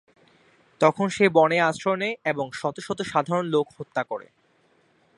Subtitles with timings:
[0.81, 4.27] তখন সে বনে আশ্রয় নেয় এবং শত শত সাধারণ লোক হত্যা করে।